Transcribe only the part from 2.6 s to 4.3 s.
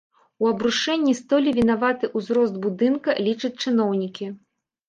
будынка, лічаць чыноўнікі.